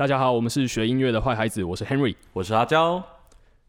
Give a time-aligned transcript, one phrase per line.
[0.00, 2.16] 大家好，我们是学音乐的坏孩子，我是 Henry。
[2.32, 2.94] 我是阿娇。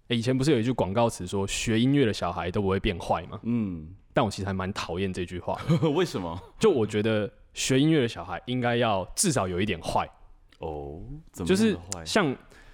[0.08, 3.38] 诶以前不是有一句广告词说学音乐的小孩都不会变坏吗？
[3.44, 5.60] 嗯，但我其实还蛮讨厌这句话，
[5.94, 6.42] 为什么？
[6.58, 10.10] 就我觉得学音乐的小孩应该要至少有一点坏，
[10.60, 11.02] 哦，
[11.34, 12.06] 怎么就是那么坏？
[12.06, 12.34] 像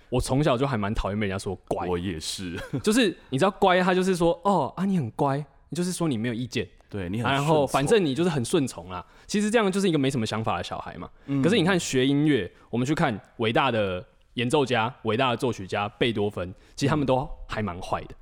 [0.09, 9.05] 我从小就还蛮讨厌被人家说乖，我也是， 就是你知道乖，他就是说哦啊你很乖，就是说你没有意见，对你很啊然后反正你就是很顺从啦。
[9.25, 11.09] 其实这样就是一个没什么想法的小孩嘛。
[11.25, 14.05] 嗯可是你看学音乐，我们去看伟大的
[14.35, 18.15] 演奏家、伟大的作曲家贝多芬，其实他们都还蛮坏的，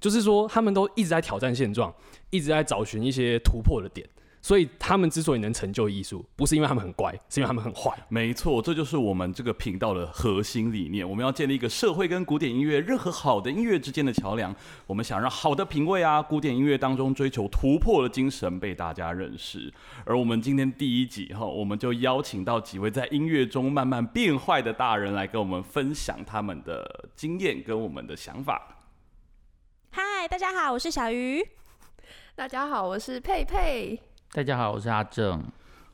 [0.00, 1.92] 就是说他们都一直在挑战现状，
[2.30, 4.08] 一直在找寻一些突破的点。
[4.42, 7.96] 所以他们之所以能成就艺术，不是因为他们很乖，是因为他们很坏。
[8.08, 11.08] 没错，这就是我们这个频道的核心理念。
[11.08, 14.52] 我们要建立一个社会跟古典音乐任何好的音乐之间的桥梁。
[14.88, 19.72] 我们想让好的品味啊，古典音乐当中追求突破的精神被大家认识。
[20.04, 28.78] 而我们今天第一集哈，我们就邀请到几位在音乐中慢慢变坏的大人来跟我们分享他们的经验跟我们的想法。
[29.90, 31.46] 嗨，大家好，我是小鱼。
[32.34, 34.11] 大家好，我是佩佩。
[34.34, 35.44] 大家好，我是阿正。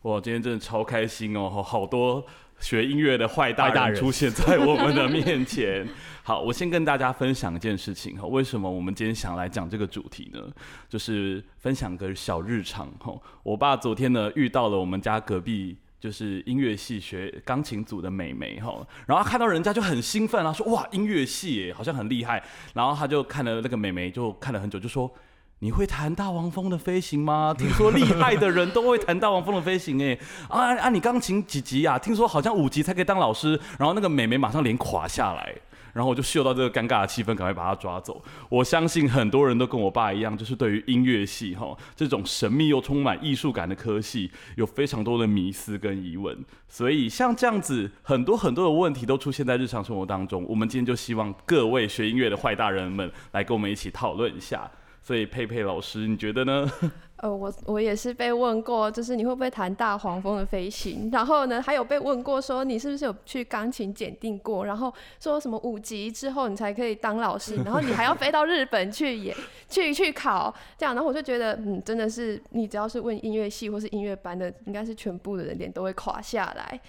[0.03, 1.51] 哇，今天真的超开心哦！
[1.51, 2.25] 好好多
[2.61, 5.85] 学音乐的坏大人人出现在我们的面前。
[6.23, 10.41] 好，我先跟大家分享一件事情哈，为什么我们今天想来讲这个主题呢？
[10.89, 13.13] 就是分享个小日常哈。
[13.43, 15.77] 我爸昨天呢遇到了我们家隔壁。
[16.01, 22.41] 就是音乐系学钢琴组的美眉哈，然后看到人家就很兴奋啊，说哇音乐系耶，好像很厉害。
[22.73, 25.13] 然后他就看了那个美眉，就看了很久，就说
[25.61, 27.53] 你会弹大黄蜂的飞行吗？
[27.59, 30.17] 听说厉害的人都会弹大黄蜂的飞行哎。
[30.49, 30.89] 啊啊！
[30.89, 31.99] 你钢琴几级啊？
[31.99, 33.59] 听说好像五级才可以当老师。
[33.77, 35.53] 然后那个美眉马上脸垮下来，
[35.93, 38.23] 然后我就嗅到这个尴尬的气氛，赶快把她抓走。
[38.49, 46.39] 我相信很多人都跟我爸一样，就是对于音乐系哈这种神秘又充满艺术感的科系，有非常多的迷思跟疑问。
[46.69, 50.47] 所以像这样子，很多很多的问题都出现在日常生活当中。
[50.49, 54.71] 我们今天就希望各位学音乐的坏大人们来跟我们一起讨论一下。
[55.03, 56.71] 所以佩佩老师，你觉得呢？
[57.21, 61.11] 呃，我我也是被问过，就是你会不会弹大黄蜂的飞行？
[61.11, 64.65] 然后呢，还有被问过说你是不是有去钢琴检定过？
[64.65, 69.35] 然后说什么五级之后你才可以当老师， 然后你还要飞到日本去演
[69.69, 70.95] 去去考这样。
[70.95, 76.81] 然后我就觉得，嗯，真的是你只要是问音乐系或是音乐班的，应该是全部的人脸都会垮下来。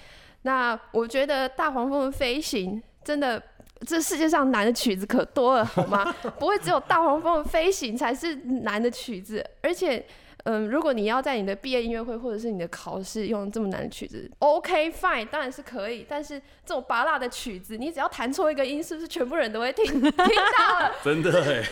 [0.43, 3.41] 那我觉得大黄蜂的飞行真的。
[3.85, 6.13] 这世界上难的曲子可多了，好吗？
[6.37, 10.05] 不会只有大黄蜂的飞行才是难的曲子，而且，
[10.43, 16.05] 嗯，如果你要在你的毕业音乐会或者是你的考试用这么难的曲子，OK fine，当然是可以。
[16.07, 20.91] 但是这种拔辣的曲子，你只要弹错一个音，是不是全部人都会听听到了？
[21.03, 21.63] 真的哎，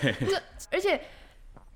[0.71, 0.99] 而且，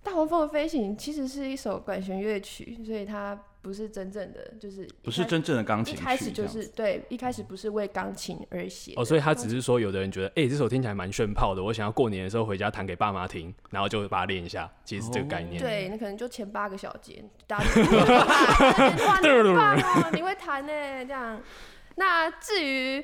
[0.04, 15.62] 大黄蜂的飞行其实是一首管弦乐曲，所以它不是真正的，就是不是真正的钢琴曲，一开始就是对，一开始不是为钢琴而写哦，所以他只是说，有的人觉得，哎、这首听起来蛮炫炮的，我想要过年的时候回家弹给爸妈听，然后就把它练一下，其实是这个概念。
[15.62, 17.82] 对，那可能就前八个小节，大家就
[19.06, 21.40] 哇，你很棒哦，你会弹呢，这样。
[21.96, 23.04] 那至于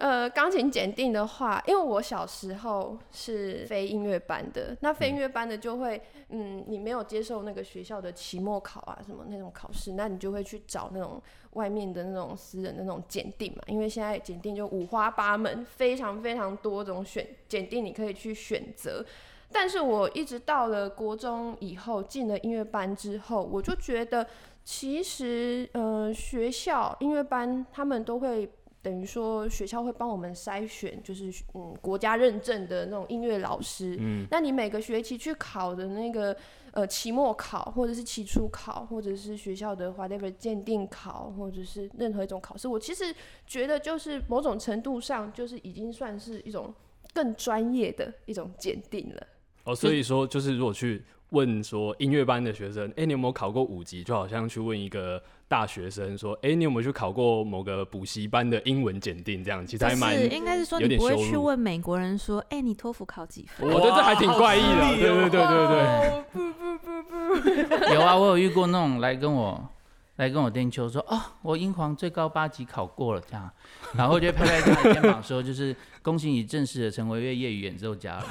[0.00, 6.00] 呃钢琴检定的话，因为我小时候是非音乐班的，那非音乐班的就会，
[6.30, 11.22] 嗯，你没有接受那个学校的期末考啊什么那种考试，那你就会去找那种
[11.52, 19.04] 外面的那种私人的那种检定嘛，因为现在检定就五花八门，非常非常多种选检定你可以去选择。
[19.52, 24.26] 但是我一直到了国中以后，进了音乐班之后，我就觉得
[24.64, 28.48] 其实呃学校音乐班他们都会
[28.82, 33.96] 等于说学校会帮我们筛选，就是嗯国家认证的那种音乐老师。
[34.00, 36.34] 嗯，那你每个学期去考的那个
[36.72, 43.14] 呃期末考，或者是期初考，或者是学校的 whatever 鉴定考，或者是任何一种考试，我其实
[43.46, 46.72] 觉得就是某种程度上就是已经算是一种
[47.12, 49.26] 更专业的一种鉴定了。
[49.64, 54.02] 哦，所以说就是如果去问说音乐班的学生，哎、你有没有考过五级？
[54.02, 59.42] 就好像去问一个大学生说，哎、你有没有去考过某个补习班的英文检定？
[59.42, 63.68] 这样其实还蛮，应该是说你不会去问美国人说，哎、你托福考几分？
[63.68, 65.80] 我觉得这还挺怪异的，对对对对对。
[65.82, 69.68] 哦不不不不， 有啊，我有遇过那种来跟我
[70.16, 73.50] 来跟我颠秋说，哦，我英皇最高八级考过了这样，
[73.94, 78.26] 然后就拍拍他的肩膀说，就是恭喜你正式的成为一位业余演奏家了。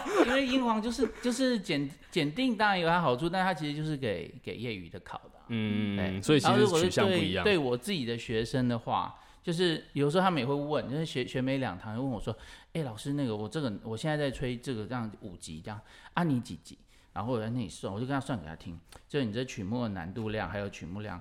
[0.26, 5.39] 因为英皇就是就是检检定当然有它好处，但它其实就是给给业余的考的啊。
[5.52, 7.42] 嗯，所以其实取向不一样。
[7.44, 12.36] 对我自己的学生的话，就是有时候他们也会问，就是学学没两堂，问我说
[12.72, 15.80] ：“哎、老师，那个我这个我现在在吹这个这样五级这样，
[16.14, 16.78] 啊你几级？”
[17.12, 21.20] 然后我在那里算，我就跟他算给他听，就是你这曲目的难度量还有曲目量，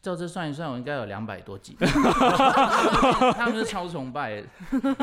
[0.00, 1.76] 照这算一算，我应该有两百多集。
[3.34, 4.42] 他们是超崇拜，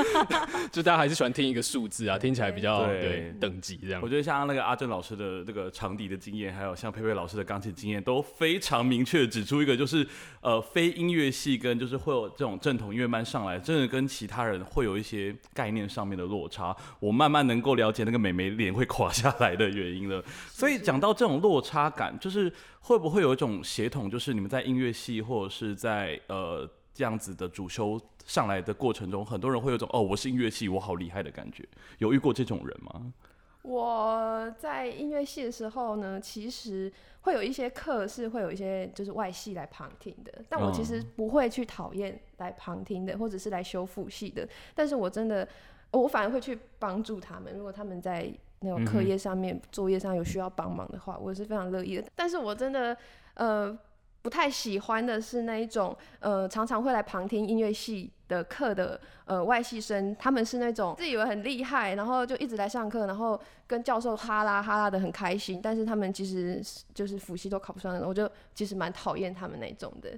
[0.71, 4.09] 就大家还是喜欢听一个数字啊，听起来比较对对等级这样我。
[4.09, 10.07] 觉得像那个阿正老师的这个长笛的经验，还有像佩佩老师的钢琴经验，都非常明确指出一个，就是
[10.41, 16.75] 呃，非音乐系跟就是会有这种正统音乐班上来，真的跟其他人会有一些概念上面的落差。
[16.99, 20.23] 我慢慢能够了解那个美眉脸会垮下来的原因了。
[20.47, 31.67] 所以讲到这种落差感，就是会不会有一种协同，就是你们在音乐系或者是在呃这样子的主修上来的过程中，很多人会有种哦，我是音乐系，我好厉害的感觉。
[31.97, 33.13] 有遇过这种人吗？
[33.61, 36.91] 我在音乐系的时候呢，其实
[37.21, 44.47] 会有一些课是会有一些就是外系来旁听的，但我其实不会去讨厌来旁听的，或者是来修辅系的。
[44.75, 45.47] 但是我真的，
[45.91, 47.53] 我反而会去帮助他们。
[47.57, 52.03] 如果他们在那种课业上面、作业上有需要帮忙的话，我是非常乐意的。
[52.15, 52.95] 但是我真的，
[53.33, 53.77] 呃。
[54.25, 66.59] 不太喜欢的是那一种，呃，常常会来旁听音乐系的课的，呃，外系生，他们是那种自以为很厉害，然后就一直来上课，然后跟教授哈拉哈拉的很开心，但是他们其实
[66.91, 70.09] 就是辅系都考不上的，我就其实蛮讨厌他们那种的。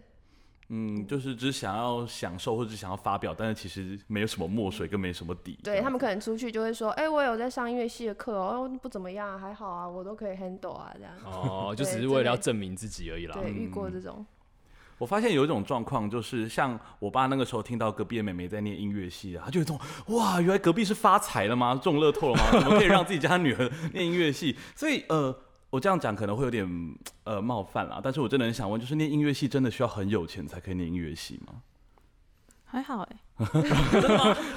[0.70, 5.58] 嗯，就是只想要享受或者想要发表，但是其实没有什么墨水，跟没什么底。
[5.64, 11.14] 对他们可能出去就会说，哎、我有在上音乐系的课哦，不怎么样，还好啊，我都可以 handle 啊，这样。
[11.26, 13.38] 哦， 就只是为了要证明自己而已啦。
[13.42, 14.26] 对，遇过这种。
[15.00, 21.76] 我发现有一种状况，就是像我爸那个时候听到隔壁的妹妹在念音乐系啊，他就有种哇，原来隔壁是发财了吗？
[21.76, 22.52] 中乐透了吗？
[22.60, 24.58] 怎么可以让自己家女儿 念音乐系？
[24.76, 25.34] 所以呃，
[25.70, 26.68] 我这样讲可能会有点
[27.24, 31.62] 呃冒犯啦，但是我真的很想问，就是念音乐系真的需要很有钱才可以念音乐系吗？
[32.64, 33.20] 还好哎、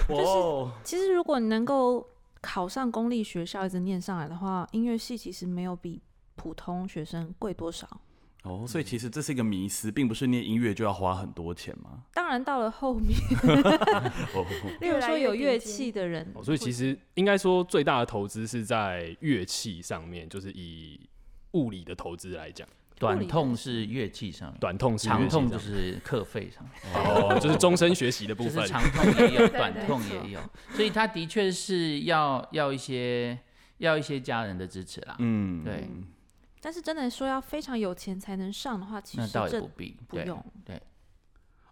[0.09, 2.05] 就是，其实如果你能够
[2.41, 6.01] 考上公立学校，一直念上来的话，音乐系其实没有比
[6.35, 7.89] 普通学生贵多少。
[8.45, 12.03] 哦，所以其实这是一个迷思，并不是念音乐就要花很多钱吗？
[12.15, 13.19] 当然到了后面，
[14.35, 14.47] 哦，
[14.81, 20.99] 例如说有乐器的人，哦所以其实应该说最大的投资是在乐器上面，就是以
[21.53, 22.67] 物理的投资来讲，
[22.99, 28.55] 短痛是乐器上面，短痛是长痛就是课费上面，哦，就是终身学习的部分。
[28.55, 30.41] 就是长痛也有， 短痛也有，
[30.75, 33.39] 所以他的确是要要一些
[33.79, 35.17] 要一些家人的支持啦。
[35.19, 35.87] 嗯，对
[36.61, 40.45] 但是真的说要非常有钱才能上的话，其实这倒也不必，不用。
[40.65, 40.81] 对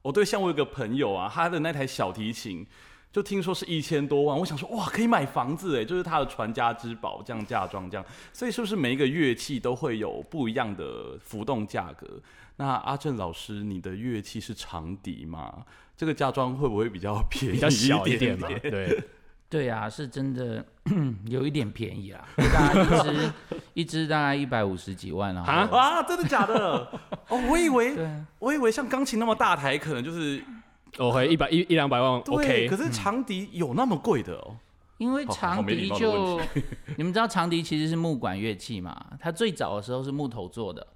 [0.03, 2.67] 哦，对，像我有个朋友啊，他的那台小提琴
[3.13, 12.21] 就听说是一千多万，我想说哇，可以买房子哎，就是他的传家之宝，这样嫁妆这样，所以是不是每一个乐器都会有不一样的浮动价格？
[12.57, 15.65] 那阿正老师，你的乐器是长笛吗？
[15.97, 19.03] 这个嫁妆会不会比较 便宜比较小一点点嘛，对，
[19.51, 20.65] 对啊，是真的
[21.27, 23.33] 有一点便宜啦，大概一只
[23.75, 25.69] 一只大概一百五十几万啊啊。
[25.73, 26.03] 啊？
[26.03, 26.87] 真的假的？
[27.29, 30.43] 哦，我以为啊，我以为像钢琴那么大台，可能就是
[30.99, 32.77] 哦，还一百一一两百万对，OK 可。
[32.77, 34.57] 是长笛有那么贵的哦？
[34.99, 36.41] 因为长笛就
[36.97, 40.87] 你们知道长笛其实是木管乐器嘛，它最早的时候是木头做的，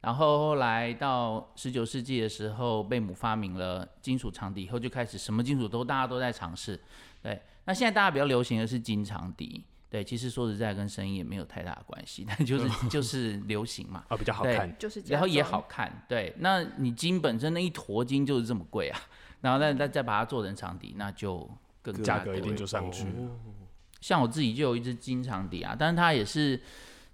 [0.00, 6.80] 然后后来到十九世纪的时候，贝姆发明了金属长笛以后，就开始什么金属都大家都在尝试。
[7.22, 9.64] 对，那现在大家比较流行的是金长笛。
[9.88, 14.04] 对，其实说实在跟声音也没有太大的关系，但就是就是流行嘛。
[14.06, 14.72] 啊，比较好看。
[14.78, 15.02] 就是。
[15.08, 16.32] 然后也好看，对。
[16.38, 19.00] 那你金本身那一坨金就是这么贵啊，
[19.40, 21.50] 然后再再再把它做成长笛，那就
[21.82, 23.30] 更价格一定就上去了。
[24.00, 26.60] 像我自己就有一支金长笛啊，但是它也是，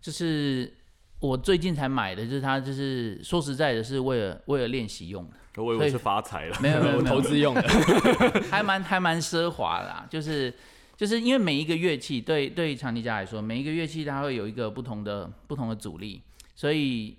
[0.02, 0.70] 就是
[1.18, 6.56] 我最近才买的，就是它就是说实在的，是为了为了练习用的，我以为是发财了。
[6.60, 7.62] 没有没有我 没有投资用的，
[8.50, 10.52] 还蛮还蛮奢华啦，就是
[10.96, 16.20] 就是因为每一个乐器对对长笛家来说，每一个乐器它会有一个不同的不同的阻力，
[16.54, 17.16] 所以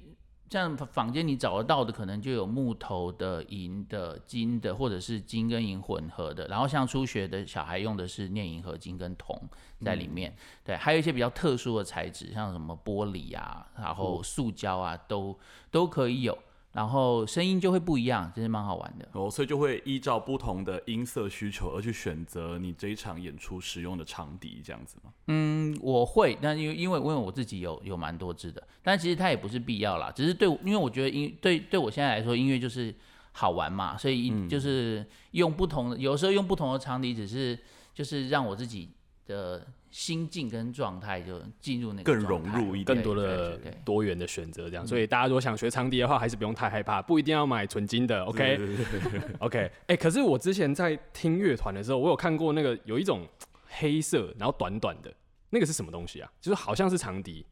[0.49, 6.47] 像坊间你找得到的，可能就有木头的、银的、金的，或者是金跟银混合的。
[6.47, 9.37] 然后像初学的小孩用的是镍银合金跟铜
[9.83, 15.37] 在里面，对，还有一些比较特殊的材质，像什么玻璃啊，然后塑胶啊，都
[15.69, 16.37] 都可以有。
[16.77, 19.09] 然后声音就会不一样，真是蛮好玩的。
[19.13, 25.11] 哦，所以就会依照不同的音色需求而去选择你这一场演出使用的长笛，这样子吗？
[25.25, 32.93] 嗯，我会，但因为因为因为我自己有有蛮多支的，但其实它也不是必要啦，只是对，因为我觉得音对对我现在来说，音乐就是
[33.31, 37.57] 好玩嘛，所以嗯就是用不同的，有时候用不同的长笛，只是
[37.91, 38.91] 就是让我自己
[39.25, 39.65] 的
[39.97, 44.85] 心境跟状态就进入那个更融入一点更多的多元的选择，这样。
[44.85, 49.71] 所以大家如果想学长笛的话，还是不用太害怕，不一定要买纯金的，OK 对对对对 OK。
[49.87, 53.27] 哎，可是我之前在听乐团的时候，我有看过那个有一种
[53.65, 55.11] 黑色，然后短短的，
[55.49, 56.31] 那个是什么东西啊？
[56.39, 57.43] 就是好像是长笛，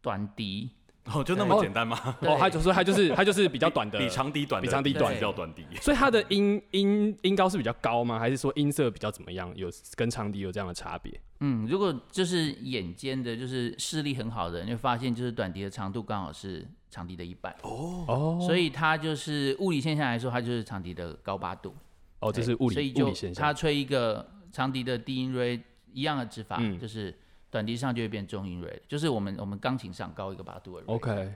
[0.00, 0.70] 短笛，
[1.12, 1.98] 哦，就那么简单吗？
[2.22, 5.64] 哦，他就说他就是他就是比较短的，比长笛短，比长笛短叫短笛。
[5.80, 8.18] 所以它的音音音高是比较高吗？
[8.18, 9.52] 还是说音色比较怎么样？
[9.56, 11.20] 有跟长笛有这样的差别？
[11.40, 21.74] 嗯，如果就是眼尖的，就是视力很好的人，就发现就是短笛的长度刚好是长笛的一半，哦哦所以它就是物理现象来说，它就是长笛的高八度。
[22.20, 23.42] 哦，这是物理所以就物理现象。
[23.42, 25.58] 它吹一个长笛的低音瑞
[25.92, 27.16] 一样的指法，嗯就是
[27.50, 30.94] 短笛上就会变中音瑞，就是我们我们钢琴上高一个八度的瑞。
[30.94, 31.34] OK，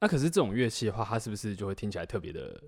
[0.00, 2.58] 那可是这种乐器的话，它是不是就会听起来特别的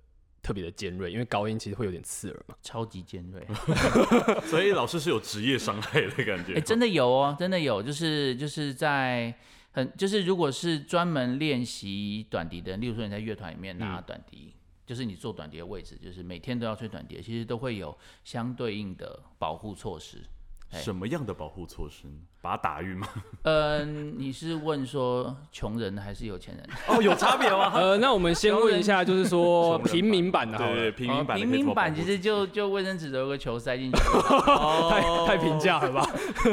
[0.42, 1.10] 特别的尖锐？
[1.10, 2.54] 因为高音其实会有点刺耳嘛。
[2.62, 3.46] 超级尖锐，
[4.48, 6.54] 所以老师是有职业伤害的感觉。
[6.54, 9.34] 哎、真的有哦，真的有，就是就是在
[9.72, 14.54] 很就是如果是专门练习短笛的人，例如说你在乐团里面拿短笛，
[14.86, 20.22] 就是你做短笛的位置，就是每天都要吹短笛，其实都会有相对应的保护措施。
[20.70, 22.14] 哎什么样的保护措施呢？
[22.42, 23.08] 把它打晕吗？
[23.44, 26.68] 嗯，你是问说穷人还是有钱人？
[26.88, 27.72] 哦，有差别吗？
[27.74, 33.98] 呃，那我们先问一下，就是说 平民版的好对对，平民版哦平民版其实就就卫生纸有个球塞进去，
[34.90, 36.06] 太太平价了吧？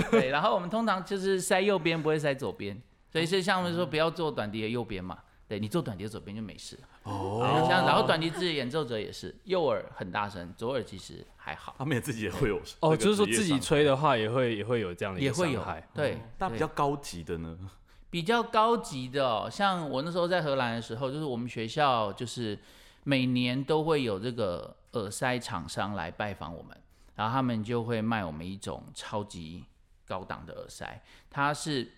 [0.09, 2.81] 对，然后我们通常就是塞右边，不会塞左边，
[3.11, 5.17] 所以是像我们说不要做短笛的右边嘛，
[5.47, 6.79] 对你做短笛的左边就没事。
[7.03, 7.64] 哦，像
[7.95, 15.87] 然后短笛自己演奏者也是，右耳很大声，左耳其实还好，他们也自己也会有哦，就是说自己吹的话，也会也会有这样的也会有伤害。
[15.93, 17.57] 对，那比较高级的呢？
[18.09, 22.59] 比较高级的、哦，像我那时候在荷兰的时候，就是我们学校就是
[23.03, 26.77] 每年都会有这个耳塞厂商来拜访我们，
[27.15, 29.65] 然后他们就会卖我们一种超级
[30.05, 31.91] 高档的耳塞，它是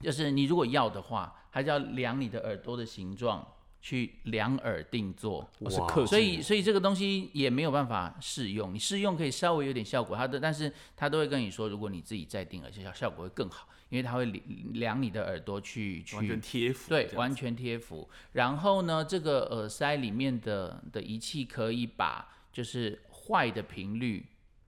[0.00, 3.46] 就是你如果要的话，它就要量你的耳朵的形状。
[3.80, 8.74] 去量耳定做，哇哦是克制所以所以这个东西也没有办法试用。
[8.74, 18.08] 你试用可以稍微有点效果，它的但是它都会跟你说，如果你自己再定，耳效效果会更好，因为它会量量你的耳朵去去完全贴服，对完全贴服。
[18.32, 24.26] 然后呢，这个耳塞里面的的仪器可以把就是坏的频率，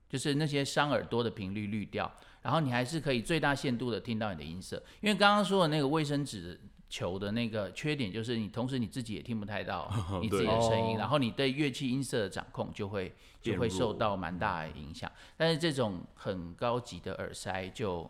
[0.09, 2.09] 就是那些伤耳朵的频率滤掉，
[2.41, 4.81] 然后你还是可以最大限度的听到你的音色。
[5.01, 6.59] 因为刚刚说的那个卫生纸
[6.91, 9.89] 球的那个缺点就是你同时你自己也听不太到
[10.21, 15.09] 你自己的声音，哦然后你对乐器音色的掌控就会就会受到蛮大的影响。
[15.37, 18.07] 但是这种很高级的耳塞就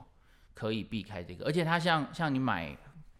[0.56, 2.76] 可以避开这个，而且它像像你买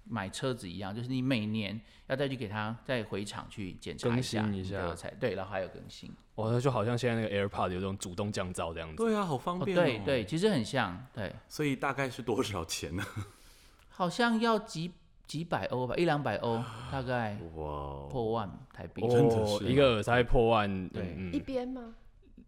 [0.06, 6.12] 买车子一样，就是你每年要再去给它再回厂去检查一下你新一下对，然后还有更新。
[6.36, 8.96] 哇，那就好像现在那个 AirPod 有这种主动降噪这样子。
[8.96, 13.06] 对啊，好方哦，便、对对，，其实很像，对，所以大概是多少钱呢？
[13.94, 14.92] 好像要几
[15.32, 16.62] 几百欧吧，一两百欧，
[16.92, 19.02] 大概哇哦，破万台币。
[19.08, 21.82] 真的是哦，一个耳塞破万，对嗯一边吗？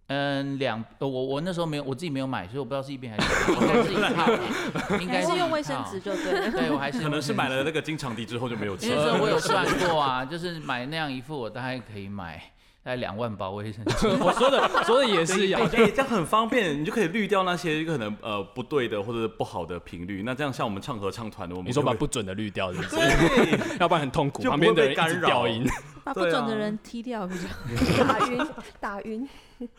[0.08, 6.52] 嗯，两呃我我那时候没有，我自己没有买，所以我不知道是一边还是两边 应该是一套，应该是用卫生纸就对了。
[6.52, 9.24] 对我还是可能是买了那那个金场地之后就没有吃因为那时候了。
[9.24, 12.52] 我有算过啊，就是买那样一副，我大概可以买
[12.84, 14.08] 大概两万包卫生纸。
[14.08, 15.70] 我说的说的也是一哎、样。
[15.72, 20.22] 这样很方便，你就可以滤掉那些可能呃不对的或者不好的频率。
[20.24, 22.96] 那这样像我们唱合唱团的，我们你说把不准的滤掉，是不是？
[22.98, 25.66] 对， 要不然很痛苦，旁边的人掉音。
[26.04, 27.48] 把不准的人踢掉比较。
[28.04, 28.48] 打晕，
[28.82, 29.30] 打晕。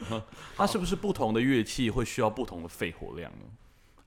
[0.57, 3.45] 它是不是不同的乐器会需要不同的肺活量呢？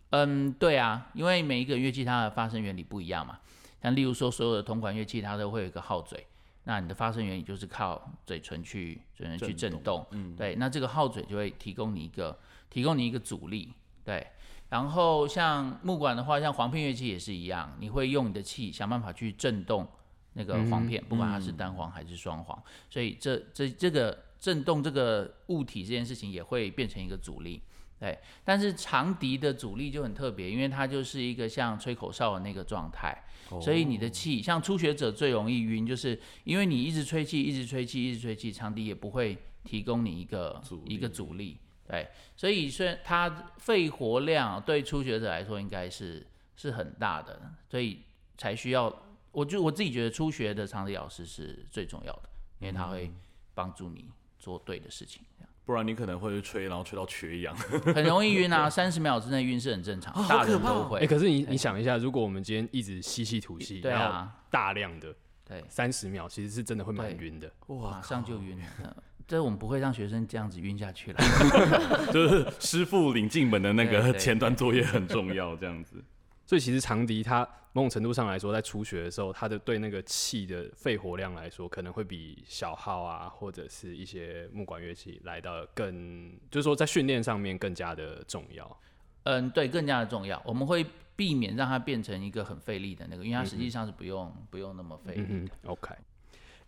[0.10, 3.38] 嗯，对啊，因为每一个乐器它的发声原理不一样嘛。
[3.84, 6.25] 像例如说，所有的铜管乐器它都会有一个号嘴，
[6.68, 10.06] 那你的发声原理就是靠嘴唇去嘴唇去震震动。
[10.12, 12.38] 嗯，对，那这个号嘴就会提供你一个
[12.70, 14.28] 提供你一个阻力，对。
[14.68, 19.88] 然后像木管的话，像簧片乐器也是一样，你会用你的气想办法去震动
[20.34, 27.62] 那个簧片，不管它是单簧还是双簧，所以这这这个震动这个物体这件事情也会变成一个阻力。
[28.00, 33.24] 对，但是长笛的阻力就很特别，因为它就是一个像吹口哨的那个状态，
[33.62, 41.60] 所以你的气，像初学者最容易晕，就是因为你一直吹气，一直吹气，一直吹气，长笛也不会提供你一个一个阻力。
[41.88, 48.04] 对，所以虽然它肺活量对初学者来说应该是是很大的，所以
[48.38, 49.04] 才需要。
[49.32, 53.12] 我就我自己觉得初学的长笛老师是最重要的，因为他会
[53.54, 55.37] 帮助你做对的事情，这样
[55.68, 57.54] 不然你可能会吹，然后吹到缺氧。
[57.94, 61.00] 很容易晕啊，三十秒之内晕是很正常，大人都会。
[61.00, 67.52] 哎，可是你你想一下，如果我们今天一直吸气吐气，对啊，大量的对，三十秒，其实是真的会蛮晕的。
[67.68, 68.66] 马上就晕了。
[68.86, 68.96] 嗯
[69.28, 71.20] 这我们不会让学生这样子晕下去了。
[72.14, 76.02] 就是师傅领进门的那个前端作业很重要，这样子。
[76.48, 77.46] 所以其实长笛它
[77.77, 88.79] 某种程度上来说，在初学的时候，它的对那个气的肺活量来说，可能会比小号啊，或者是一些木管乐器来的更，就是说在训练上面更加的重要。
[89.25, 90.41] 嗯，对，更加的重要。
[90.43, 90.84] 我们会
[91.15, 95.25] 避免让它变成一个很费力的那个，因为它实际上是不用不用那么费力。
[95.29, 95.93] 嗯，OK。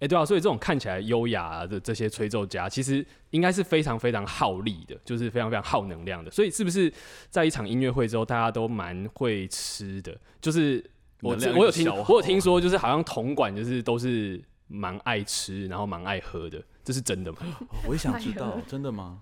[0.01, 6.31] 哎、对啊，所以这种看起来优雅的这些吹奏家，其实应该是非常非常耗力的，就是非常非常耗能量的。
[6.31, 6.93] 所以是不是
[7.29, 10.17] 在一场音乐会之后，大家都蛮会吃的？
[10.39, 10.81] 就是
[11.21, 17.38] 我我有听我有听说，就是好像铜管就是都是蛮爱吃，然后蛮爱喝的，这是真的吗？
[17.69, 19.21] 哦我也想知道，真的吗？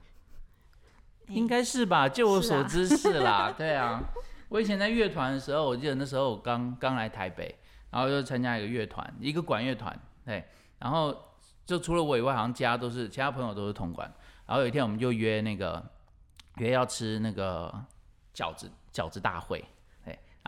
[1.28, 2.08] 应该是吧？
[2.08, 4.02] 就我是啊所知是啦， 对啊。
[4.50, 7.54] 我以前在乐团的时候，我记得那时候我刚刚来台北，
[7.92, 9.94] 然后就参加一个乐团，一个管乐团，
[10.26, 10.46] 对。
[10.80, 11.14] 然后
[11.66, 14.10] 就除了我以外，好像其他都是其他朋友都是铜管。
[14.46, 15.84] 然后有一天我们就约那个
[16.60, 17.74] 约要吃那个
[18.34, 19.66] 饺子饺子大会，对。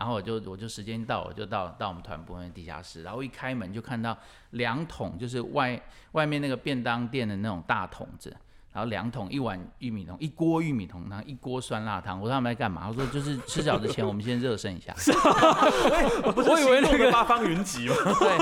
[0.00, 4.16] 然后我就我就时间到，我就到到我们团部那地下室，然后一开门就看到
[4.52, 5.78] 两桶，就是外
[6.12, 8.34] 外面那个便当店的那种大桶子，
[8.72, 12.18] 然后两桶一碗玉米浓，一锅玉米浓汤，一锅酸辣汤。
[12.18, 12.80] 我说他们在干嘛？
[12.86, 14.94] 他说就是吃饺子前 我们先热身一下。
[16.34, 17.94] 我以为那个八方云集嘛？
[18.18, 18.38] 对，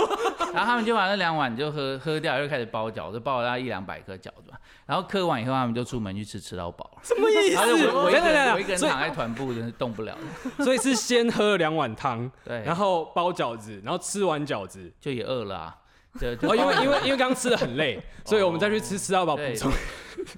[0.55, 4.48] 然后他们就把那两碗就喝喝掉，又开始包饺子，包了大概一两百颗饺子吧。
[4.89, 6.99] 然后嗑完以后，他们就出门去吃，吃到饱。
[7.03, 10.21] 什么意然后就我我一个等等等人我一个人躺在团部，真是动不了了。
[10.65, 15.77] 所以是先喝两碗汤，对，然后包饺子，然后吃完饺子，就也饿了啊。
[16.19, 19.71] 对，因为因为因为刚刚吃的很累， 所以我们再去吃吃到饱补充。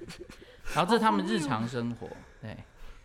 [0.75, 2.09] 然后这是他们日常生活。
[2.41, 2.57] 对，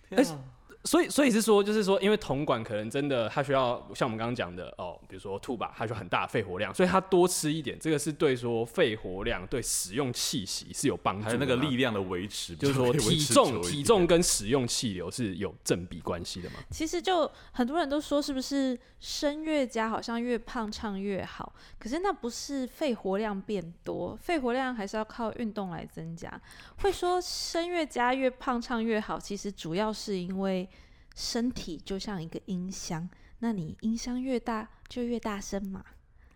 [0.09, 0.39] 天啊
[0.87, 11.27] 所以，所以是说，就是说，因为铜管可能真的它需要像我们刚刚讲的哦，比如说兔吧，它需要很大的肺活量，所以它多吃一点，这个是对说肺活量、对使用气息是有帮助的。
[11.27, 16.57] 还有那个力，量的维持，就是说体重、体重跟使用气流是有正比关系的嘛？
[16.71, 21.53] 其实就很多人都说，是不是声乐家好像越胖唱越好？
[21.79, 26.41] 可是那不是肺活量变多，肺活量还是要靠运动来增加。
[26.83, 30.69] 会说声乐家越胖唱越好，其实主要是因为
[31.17, 33.09] 身体就像一个音箱，
[33.41, 35.85] 那你音箱越大就越大声嘛。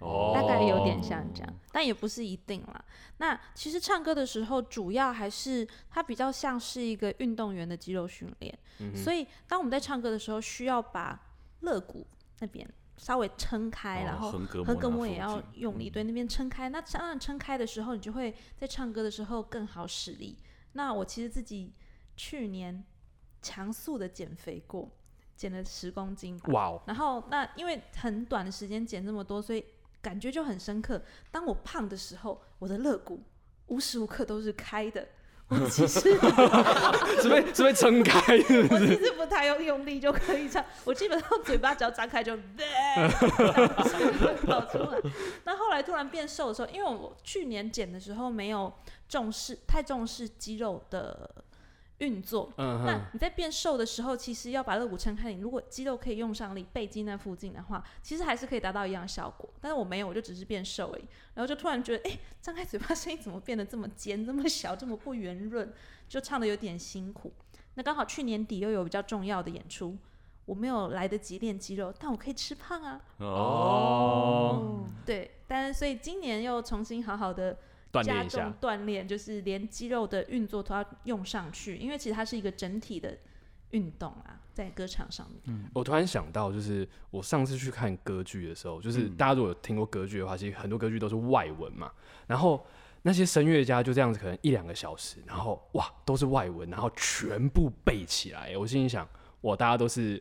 [0.01, 2.85] 哦大概有点像这样，但也不是一定啦。
[3.19, 11.21] 那其实唱歌的时候，主要还是它比较像是一个运动员的肌肉训练，嗯所以当我们在唱歌的时候，需要把
[11.61, 12.07] 肋骨
[12.39, 12.67] 那边
[12.97, 14.31] 稍微撑开，哦然后
[14.65, 16.71] 横膈膜也要用力，对那边撑开。
[16.71, 20.35] 那当然撑开的时候，你就会在唱歌的时候更好使力。
[20.73, 21.75] 那我其实自己
[22.17, 22.83] 去年
[23.43, 24.89] 强速的减肥过，
[25.37, 26.41] 减了十公斤。
[26.49, 29.65] 哇哦，然后那因为很短的时间减这么多，所以
[30.03, 31.01] 感觉就很深刻。
[31.31, 33.23] 当我胖的时候，我的肋骨
[33.67, 35.07] 无时无刻都是开的。
[35.51, 38.79] 我其实是被是 被撑开，是不我？
[38.79, 42.37] 其实不太用用力就可以唱，我基本上嘴巴只要张开就
[44.47, 45.01] 跑出来。
[45.43, 48.73] 那后来突然变瘦的时候，因为我去年减的时候没有
[49.09, 51.29] 重视太重视肌肉的
[52.01, 55.33] 运作，嗯，那你在变瘦的时候，其实要把肋骨撑开。
[55.33, 59.49] 你如果肌肉可以用上力，背肌那附近的话，其实还是可以达到一样效果。
[59.61, 61.05] 但是我没有，我就只是变瘦而已。
[61.35, 65.73] 然后就突然觉得，哎、张开嘴巴声音怎么变得这么尖、这么小、这么不圆润，
[66.09, 67.33] 就唱的有点辛苦。
[67.75, 69.97] 那刚好去年底又有比较重要的演出，
[70.47, 73.01] 我没有来得及练肌肉，但我可以吃胖啊。
[73.19, 77.57] 哦，对，但是所以今年又重新好好的
[77.93, 78.53] 锻炼一下。
[78.61, 83.17] 锻炼，就是连肌肉的运作都要用上去，因为其实它是一个整体的
[83.71, 85.41] 运动啊，在歌场上面。
[85.47, 91.91] 嗯我突然想到，就是我上次去看歌剧的时候，就是嗯大家如果有听过歌剧的话，其实很多歌剧都是外文嘛，
[92.27, 92.65] 然后
[93.03, 98.57] 那些声乐家就这样子，可能一两个小时，然后哇都是外文，然后全部背起来。
[98.59, 99.09] 我心里想，
[99.43, 100.21] 哇，大家都是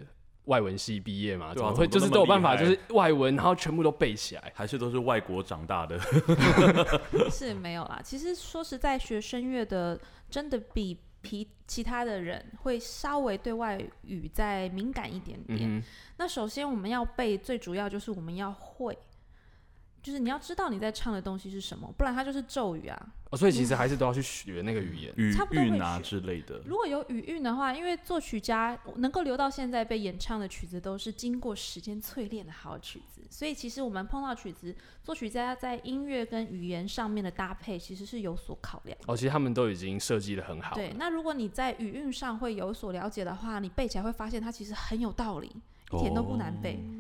[0.50, 4.52] 外文系毕业嘛，怎么会就是都有办法，就是外文，然后全部都背起来。
[4.56, 6.00] 还是都是外国长大的，
[7.30, 8.02] 是没有啦。
[8.04, 9.98] 其实说实在，学声乐的
[10.30, 15.60] 真的比其其他的人会稍微对外语再敏感一点点。
[15.62, 15.84] 嗯
[16.18, 18.98] 那首先我们要背，最主要就是我们要会，
[20.10, 23.00] 就是你要知道你在唱的东西是什么，不然它就是咒语啊。
[23.30, 25.14] 哦，所以其实还是都要去学那个语言。
[25.16, 26.60] 语韵啊之类的。
[26.66, 38.98] 如果有语韵的话，因为作曲家能够留到现在被演唱的曲子，都是经过时间淬炼的好曲子，所以其实我们碰到曲子，作曲家在音乐跟语言上面的搭配，其实是有所考量。
[39.06, 40.74] 哦，其实他们都已经设计的很好。
[40.74, 45.56] 对，那如果你在语韵上会有所了解的话，你背起来会发现它其实很有道理，
[45.92, 46.80] 一点都不难背。
[46.82, 46.99] 哦，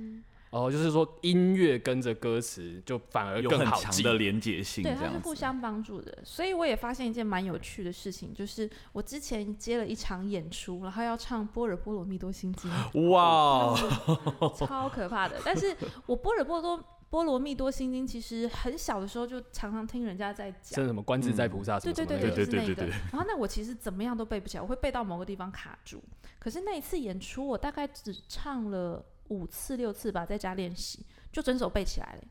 [0.51, 4.01] 就是说音乐跟着歌词就反而有很强记。
[4.01, 5.01] 的连结性，对，这。
[5.01, 12.71] 它是互相帮助的，所以我也发现一件蛮有趣的事情，就是我之前接了一场演出，然后要唱《波尔波罗蜜多心经》，
[13.11, 13.75] 哇，
[14.57, 15.39] 超可怕的。
[15.45, 20.85] 但是我波尔波多波罗蜜多心经其实很小的时候就常常听人家在讲像。
[20.85, 22.89] 什么观自在菩萨什对对对对对对对。
[23.11, 26.01] 然后那我其实怎么样都背不起来，我会背到某个地方卡住。
[26.39, 32.23] 可是那一次演出，我大概只唱了五次六次吧，在家练习，就整首背起来了。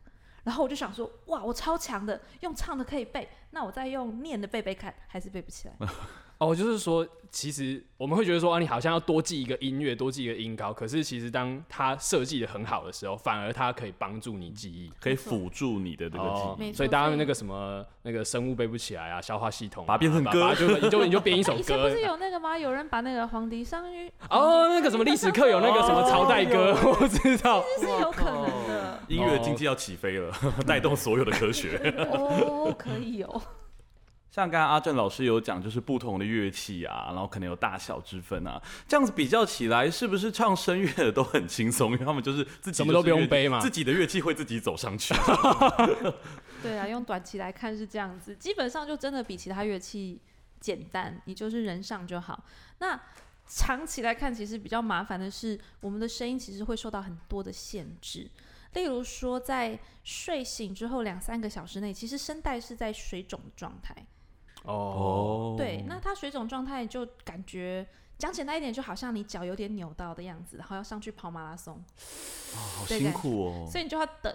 [0.44, 5.74] 然后我就想说，哇，我超强的，用唱的可以背，那我再用念的背背看，还是背不起来。
[6.38, 14.88] 哦，就是说，其实我们会觉得说啊，你好像要多记一个音乐，多记一个音高，可是其实当它设计的很好的时候，反而它可以帮助你记忆。
[15.00, 16.60] 可以辅助你的这个记忆。
[16.60, 22.02] 没错所以大家那个什么那个生物背不起来啊，消化系统啊、把它变成歌就你就你就编一首歌以前不是。
[22.02, 22.56] 有那个吗？
[22.56, 27.64] 有人把那个皇帝上去，哦，那个什么历史课有那个什么朝代歌，我知道。
[27.76, 29.00] 其实是有可能的。
[29.08, 30.32] 音乐经济要起飞了，
[30.64, 31.92] 带动所有的科学。
[32.12, 33.42] 哦，可以哦。
[34.38, 41.90] 像刚刚阿正老师有讲，就是不同的乐器啊，然后可能有大小之分啊，这样子比较起来，是不是唱声乐的都很轻松？
[41.90, 45.12] 因为他们就是自己什么都不用背嘛自己的乐器会自己走上去。
[46.62, 50.20] 对啊，用短期来看是这样子，基本上就真的比其他乐器
[50.60, 52.44] 简单，你就是人上就好。
[52.78, 52.96] 那
[53.48, 58.30] 长期来看，其实比较麻烦的是，我们的声音其实会受到很多的限制。
[58.74, 63.92] 例如说，在睡醒之后两三个小时内，其实声带是在水肿的状态。
[64.68, 67.86] 哦，对，那它水肿状态就感觉
[68.18, 71.82] 讲简单一点，就好像你脚有点扭到的样子，然后要上去跑马拉松，
[72.54, 73.68] 好辛苦哦。
[73.70, 74.34] 所以你就要等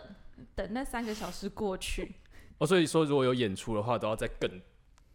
[0.56, 2.15] 等那三个小时过去。
[2.58, 4.50] 哦，所以说如果有演出的话，都要再更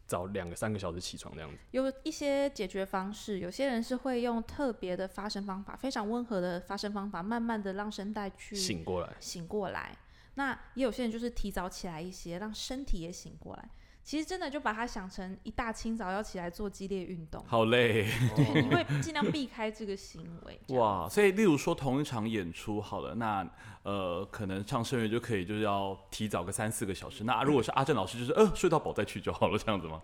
[0.06, 1.56] 早两个三个小时起床这样子。
[1.72, 9.96] 有一些解决方式，有些人是会用特别的发声方法，非常温和的发声方法，慢慢的让声带去醒过来，醒过来。
[10.34, 13.68] 那也有些人就是提早起来一些，让身体也醒过来。
[14.08, 20.58] 其实真的就把它想成一大清早要起来做激烈运动，好累对，你会尽量避开这个行为。
[20.78, 21.06] 哇！
[21.06, 23.46] 所以，例如说同一场演出，好了，那
[23.82, 27.24] 呃，可能唱声乐就可以就是要提早个三四个小时。
[27.24, 30.00] 那如果是阿正老师，就是呃睡到饱再去就好了，这样子吗？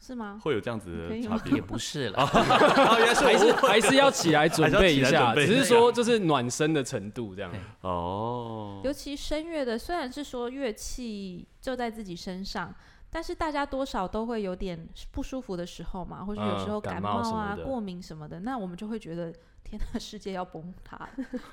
[0.00, 0.40] 是吗？
[0.42, 7.52] 会有这样子的差别也不是了， 哦，原来是还是 还是要起来准备一下，只是说就是暖身的程度这样。
[7.82, 12.74] 哦，尤其声乐的，虽然是说乐器就在自己身上，
[13.14, 19.30] 但是大家多少都会有点不舒服的时候嘛，或者有时候嗯感感冒冒啊、嗯、冒过敏什么的，那我们就会觉得
[19.62, 21.06] 天呐，世界要崩塌。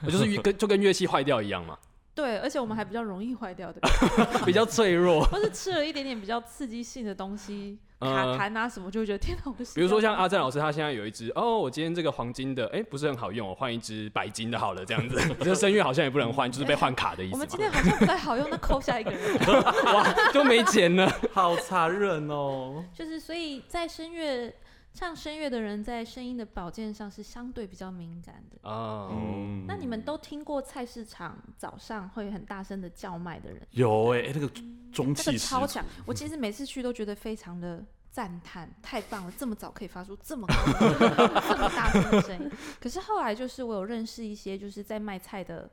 [0.05, 1.77] 我 就是跟就跟乐器坏掉一样嘛，
[2.19, 3.79] 对，而且我们还比较容易坏掉的，
[4.45, 5.23] 比较脆弱。
[5.23, 15.17] 或是吃了一点点比较刺激性的东西，卡嗯痰啊什么，就会觉得天哪，我的比如说像阿赞，老师，他现在有一只哦，我今天这个黄金的，哎、不是很好用，我换一只白金的好了，这样子。
[15.39, 17.47] 这声乐好像也不能换，就是被换卡的意思嘛我们。
[17.47, 19.19] 今天好像不太好用，那扣下一个人。
[19.85, 21.09] 哇，就没钱了。
[21.31, 22.83] 好残忍哦。
[22.93, 24.53] 就是所以在声乐
[24.99, 28.69] 唱声乐的人，在声音的保健上是相对比较敏感的。
[28.69, 33.65] 啊，嗯那你们都听过菜市场早上会很大声的叫卖的人？
[33.71, 34.51] 有哎、欸那个
[34.91, 37.81] 中气十足个超强，我其实每次去都觉得非常的
[38.11, 40.53] 赞叹，太棒了，这么早可以发出这么高
[41.47, 42.51] 这么大声的声音。
[42.81, 45.71] 可是后来就是我有认识一些就是在卖菜的，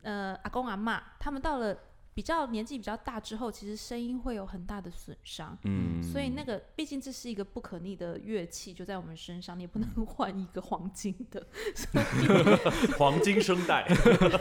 [0.00, 1.76] 呃，阿公阿妈，他们到了
[2.16, 5.54] 比较年纪比较大之后，其实声音会有很大的损伤。
[5.64, 6.02] 嗯。
[6.02, 11.46] 所以那个毕竟这是一个不可逆的乐器，就在我们身上，你也不能换一个黄金的，
[12.96, 13.86] 黄金声带，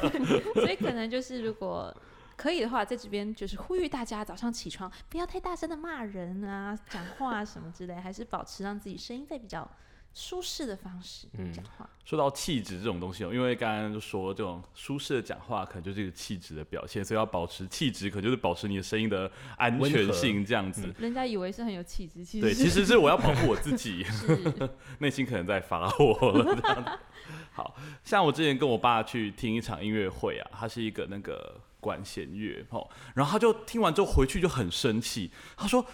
[0.55, 1.93] 所以可能就是如果
[2.37, 9.69] 可以的话，在这边就是呼吁大家早上起床不要太大声的骂人啊、讲话啊什么之类，还是保持让自己声音在比较
[10.15, 11.87] 舒适的方式嗯讲话。
[12.05, 20.93] 说到气质这种东西哦，因为刚刚就说这种舒适的讲话，可能就是一个气质的表现，所以要保持气质，可能就是保持你的声音的安全性这样子。
[20.97, 24.05] 人家以为是很有气质，其实对，其实是我要保护我自己，
[24.99, 26.55] 内心可能在发火了。
[26.61, 26.91] 这样子
[27.51, 35.85] 好像我之前跟我爸去听一场音乐会啊，他是一个那个管弦乐哦，然后他就听完之后回去就很生气，他说。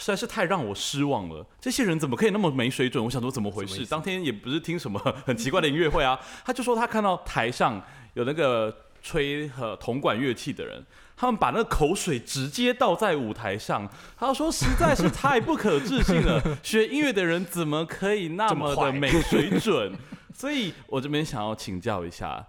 [0.00, 3.04] 实在是太让我失望了，这些人怎么可以那么没水准？
[3.04, 3.84] 我想说怎么回事？
[3.84, 7.82] 当天也不是听什么 很奇怪的音乐会啊，他就说他看到台上
[8.14, 19.92] 有那个吹和铜管乐器的人，他们把那个口水直接倒在舞台上，他说实在是太不可置信了， 学音乐的人怎么可以那么的没水准？
[20.32, 22.46] 所以我这边想要请教一下，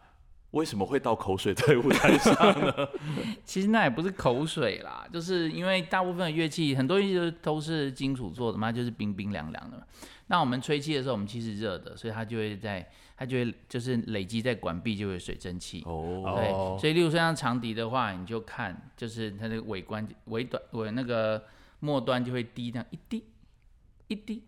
[0.51, 2.73] 为什么会倒口水在舞台上呢？
[3.45, 9.83] 其实那也不是口水啦，就是因为大部分的乐器，很多乐器都是金属做的嘛，就是冰冰凉凉的嘛。
[10.27, 15.83] 那我们吹气的时候，我们气是热的，所以它就会在，它就会就是累积在管壁，就会水蒸气。
[15.85, 21.43] 哦，对，哦所以例如说像长笛的话，你就看，就是它的尾关尾短尾那个
[21.79, 23.23] 末端就会滴这样一滴
[24.07, 24.43] 一滴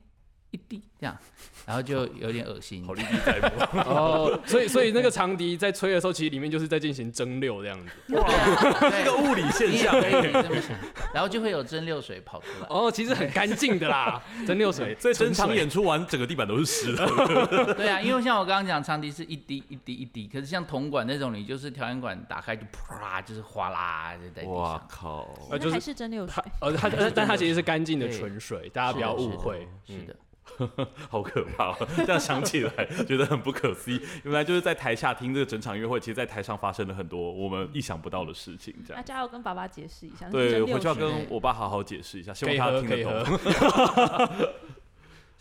[0.51, 1.17] 一滴这样，
[1.65, 2.93] 然后就有点恶心好。
[2.93, 3.79] 历历在目。
[3.79, 7.91] 哦，所以所以那个长笛在吹的时候，其实里面就是在进行蒸馏这样子。
[8.07, 10.77] 这个物理现象可以这么想，
[11.13, 12.67] 然后就会有蒸馏水跑出来。
[12.69, 14.95] 哦，其实很干净的啦，蒸馏水。
[14.99, 17.73] 所以整场演出完，整个地板都是湿的。
[17.75, 24.85] 对啊，因为像我刚刚讲，长笛是一滴一滴一滴，可是像铜管那种，你就是调音管打开就啪，就是哗啦就在地哇。
[24.89, 25.33] 靠！
[25.49, 26.43] 那还是蒸馏水。
[26.59, 29.67] 呃，它但它其实是干净的纯水，大家不要误会。
[29.85, 30.15] 是的，
[31.09, 31.87] 好可怕、哦！
[31.97, 34.01] 这样想起来觉得很不可思议。
[34.23, 38.73] 原来就是在台下听这个整场音乐会，其实在台上发生了很多我们意想不到的事情。
[38.85, 40.29] 这那样，加油跟爸爸解释一下。
[40.29, 44.49] 对，回去要跟我爸好好解释一下，希望他听得懂。。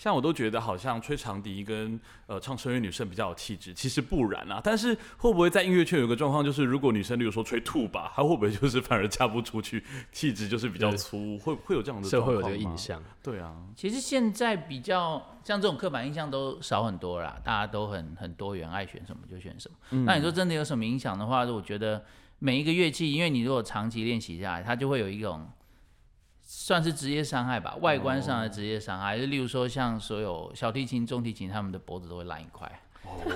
[0.01, 4.59] 像我都觉得好像吹长笛跟呃唱声乐女生比较有气质，其实不然啊。
[4.65, 12.79] 但是会不会在音乐圈有个状况，就是如果女生例如说吹吐吧，她会不会就是反而嫁不出去，气质就是比较粗，会会有这样的社会有这个印。
[12.79, 13.03] 象。
[13.23, 19.77] 对啊，其实现在比较像这种刻板印象都少很多啦，大家都很很多元，爱选什么就选什么。
[19.91, 22.03] 嗯那你说真的有什么影响的话，我觉得
[22.39, 25.47] 每一个乐器，因为你如果长期练习下来，它就会有一种
[26.53, 29.17] 算是职业伤害吧，外观上的职业伤害。
[29.17, 32.69] 就例如说，像所有小提琴、中提琴，他们的脖子都会烂一块，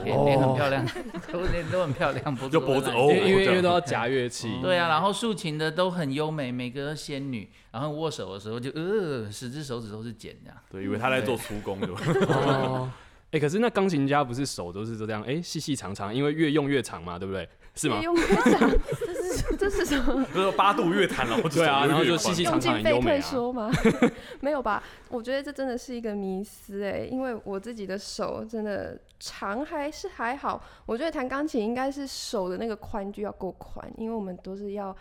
[0.02, 0.84] 脸脸很漂亮，
[1.32, 4.58] 都脸都很漂亮，脖子就脖子哦因为因为都要夹乐器。
[4.60, 10.58] 对啊，然后竖琴的都很优美，每个都仙女，然后握手的时候就呃，十只手指都是茧这样。
[10.68, 11.86] 对，以为他在做粗工的。
[12.34, 12.90] 哦，
[13.30, 17.48] 哎，可是那钢琴家不是手都是这样，哎，细细长长，因为越用越长嘛，对不对？
[17.74, 18.00] 是吗？
[18.02, 18.22] 用乐
[18.56, 20.24] 长，这是这是什么？
[20.34, 23.70] 就是八度乐坛，了对啊然后就细细长长很优美啊说吗？
[24.40, 24.82] 没有吧？
[25.08, 30.62] 我觉得这真的是一个迷思哎，因为我自己的手真的长还是还好。
[30.86, 34.96] 我觉得弹钢琴应该是手的那个宽距要够宽，因为我们都是要。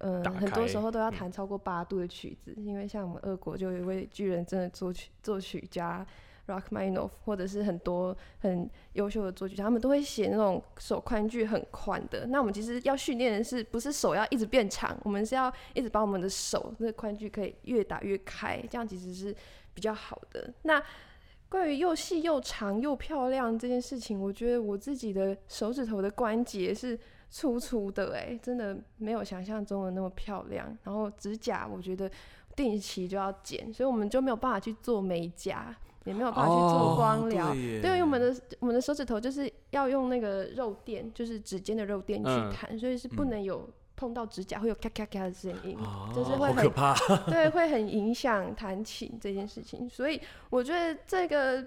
[0.00, 6.06] 嗯，很多时候都要弹超过八度的曲子，因为像我们俄国就有一位巨人真的作曲作曲家
[6.48, 12.26] Rachmaninoff，或者是很多很优秀的作曲家，他们都会写那种手宽距很宽的。
[12.26, 19.34] 那我们其实要训练的是，不是手要一直变长，我们是要一直把我们的手那个宽距可以越打越开，这样其实是
[19.74, 20.52] 比较好的。
[20.62, 20.82] 那
[21.48, 26.98] 关于又细又长又漂亮这件事情，我觉得我自己的手指头的关节是
[27.30, 30.76] 粗粗的、欸，真的没有想象中的那么漂亮。
[30.82, 32.10] 然后指甲，我觉得
[32.54, 35.74] 定期就要剪，所以我们就没有办法去做美甲，
[36.08, 37.50] 也没有办法去做光疗。
[37.50, 46.94] 哦对，因为我们的我们的手指头就是要用那个肉垫，就是指尖的肉垫去嗯弹，所以是不能有碰到指甲会有咔咔咔的声音，哦就是会很可怕。
[47.30, 49.88] 对，会很影响弹琴这件事情。
[49.88, 51.64] 所以我觉得这个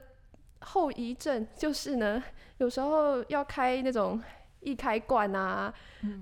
[0.62, 2.22] 后遗症就是呢，
[2.58, 4.22] 有时候要开那种
[4.62, 5.74] 易开罐啊，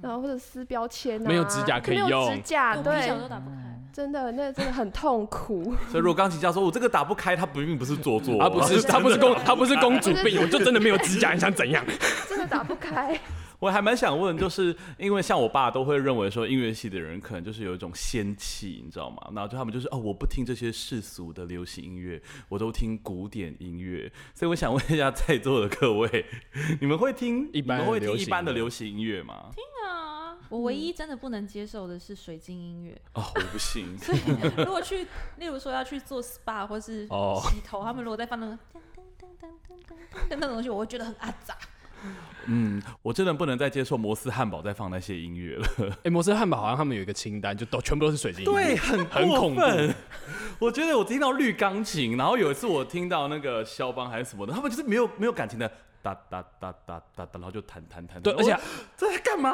[0.02, 3.56] 然后或者撕标签啊，没有指甲可以没有用指甲，对小对都，打不开。
[3.92, 5.64] 真的那真的很痛苦。
[5.90, 11.84] 所以如果钢琴家说我这个打不开，他不并不是做作，啊，不是，他不是公，他不是公主病， 我就真的没有指甲，你想怎样？
[12.30, 13.20] 真的打不开。
[13.60, 19.18] 我还蛮想问，就是因为像我爸都会认为说音乐系的人可能就是有一种仙气，你知道吗？
[19.36, 24.12] 然后就他们就是哦，我不听这些世俗的流行音乐，我都听古典音乐。
[24.34, 26.26] 所以我想问一下在座的各位，
[26.80, 29.52] 你们会听一般会听一般的的流行音乐吗？
[29.54, 33.00] 听啊，我唯一真的不能接受的是水晶音乐。
[33.14, 33.98] 哦，我不信。
[33.98, 34.20] 所以
[34.58, 35.06] 如果去，
[35.38, 41.58] 例如说要去做 SPA 或是哦洗头，他们如果在放那个 噔噔噔噔噔噔噔那种东西，我会觉得很阿杂。
[42.52, 45.68] 嗯，我真的不能再接受摩斯汉堡再放那些音乐了。
[46.04, 48.64] 哎，摩斯汉堡好像他们有一个清单，就都全部都是水晶音乐。
[48.64, 49.62] 对，很很恐怖。
[50.58, 58.22] 我觉得我听到绿钢琴，然后有一次我听到那个肖邦还是什么的，他们就是没有没有感情的哒哒哒哒哒哒，然后就弹弹弹。
[58.22, 58.58] 对，而且
[58.98, 59.54] 这在干嘛？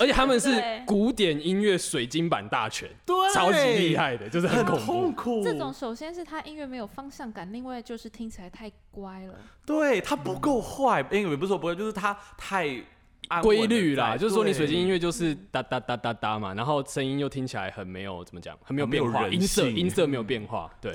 [0.00, 0.50] 而且他们是
[0.86, 4.86] 古典音乐水晶版大全，对，超级厉，害的，就是很很恐怖。
[4.86, 5.44] 痛苦。
[5.44, 9.34] 这种首先是他音乐没有方向感，另外就是听起来太乖了。
[9.64, 12.82] 对他不够坏，因为不是说不会，就是他太
[13.42, 20.94] 规律啦，就是说你水晶音乐就是哒哒哒哒哒嘛，然后声音又听起来很没有怎么讲，很没有变化，音色音色没有变化，对，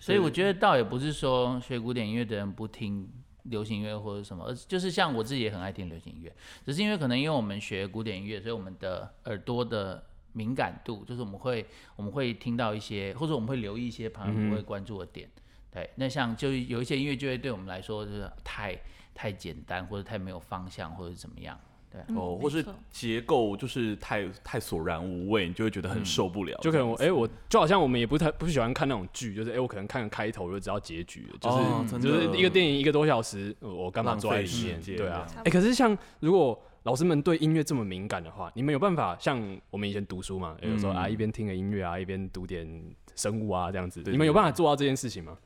[0.00, 3.08] 所以我觉得倒也不是说学古典音乐的人不听
[3.50, 6.34] 流行音乐或者什么，而就是像我自己也很爱听流行音乐，
[6.64, 15.28] 只是因为可能因为我们学古典音乐，所以我们的耳朵的敏感度，就是我们会我们会听到一些，或者我们会留意一些旁人不会关注的点。
[15.70, 18.78] 对，那像就有一些音乐就会对我们来说就是太
[19.14, 21.58] 太简单，或者太没有方向，或者怎么样。
[22.06, 26.56] 对啊，哦，嗯或是结构就是太太索然无味，你就会觉得很受不了。
[26.62, 34.80] 就可能我哎、这样子我就好像我们也不太不喜欢看那种剧，就是哎、我可能看个开头就知道结局了，就是、哦真的就是一个电影一个多小时，呃我干嘛坐在里面？
[34.80, 42.66] 时间对啊，哎、可是像如果老师们对音乐这么敏感的话，你们有办法像我们以前读书嘛，有时候、嗯啊一边听个音乐啊，一边读点
[43.14, 45.36] 生物啊这样子，对你们有办法做到这件事情吗？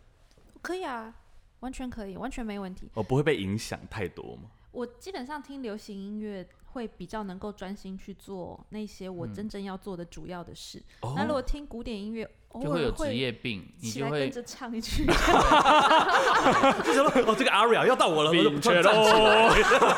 [0.60, 1.12] 可以啊，
[1.60, 2.88] 完全可以，完全没问题。
[2.94, 4.42] 哦，不会被影响太多吗？
[4.72, 10.82] 我基本上听流行音乐会比较能够专心去做那些我真正要做的主要的事。
[11.02, 15.04] 嗯那如果听古典音乐，偶就会有职业病，你就会跟着唱一句。
[16.84, 19.48] 就想说哦，这个 aria 要到我了，我就明突然站起来，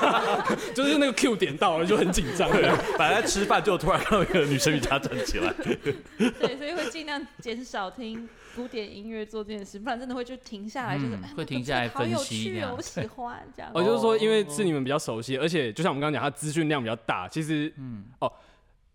[0.74, 2.50] 就是那个 Q 点到了就很紧张。
[2.50, 5.52] 本来吃饭，就突然看到一个女生瑜伽站起来。
[6.38, 13.70] 对，所以会尽量减少听古典音乐做这件事，不然真的会就停下来，就是会停下来分析好有趣哦，我喜欢这样。
[13.74, 18.32] 哦，就是说，因为是你们比较熟悉，而且就像我们刚刚讲，它资讯量比较大，其实，嗯，哦，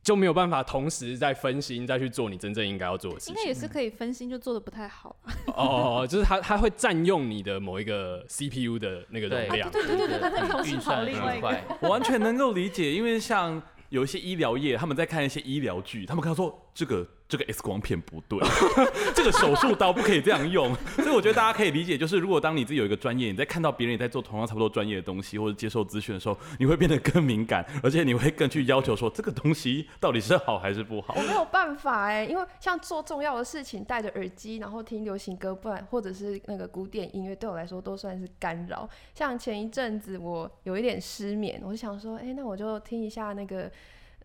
[0.02, 3.36] 就没有办法同时在分心再去做你真正应该要做的事情。
[3.36, 5.16] 应该也是可以分心，就做的不太好。
[5.48, 9.70] 哦，就是它它会占用你的某一个 CPU 的那个容对量。
[9.70, 11.58] 对对对对，它在同时跑运算另外一个。
[11.82, 18.40] 我完全能够理解，因为像有一些医疗业，他们在看一些医疗剧，他们看到说这个这个 X 光片不对，
[19.16, 31.22] 这个手术刀不可以这样用，所以我觉得大家可以理解，就是如果当你自己有一个专业，你在看到别人也在做同样差不多专业的东西，或者接受资讯的时候，你会变得更敏感，而且你会更去要求说这个东西到底是好还是不好我。
[31.22, 38.90] 没有办法哎，因为像做重要的事情，戴着耳机，然后听流行歌，不然或者是那个古典音乐，对我来说都算是干扰。
[39.14, 43.72] 像前一阵子我有一点失眠，我就想说，哎、那我就听一下那个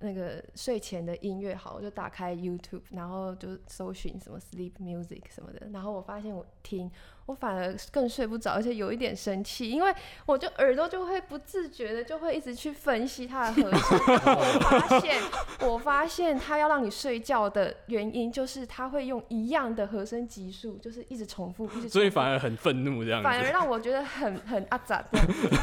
[0.00, 6.90] 那个睡前的音乐好，我就打开 YouTube，然后就搜寻什么 sleep music 什么的，然后我发现我听。
[7.26, 9.90] 我反而更睡不着，而且有一点生气，因为
[10.26, 13.98] 我就耳朵就会不自觉的就会一直去分析它的和声。
[14.36, 15.22] 我发现，
[15.66, 23.24] 我发现它要让你睡觉的原因，就是它会用一样的和声级数，就是一直重复，一直所以反而很愤怒这样子。
[23.24, 25.02] 反而让我觉得很很阿杂。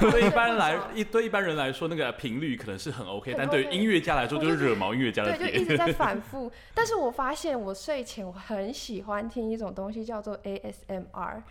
[0.10, 5.62] 对一般来一对一般人来说，那个频率可能是很 OK，很但对于音乐家来说就是惹毛音乐家的对，就。
[5.62, 6.52] 一直在 反复。
[6.74, 11.42] 但是我发现我睡前我很喜欢听一种东西叫做 ASMR，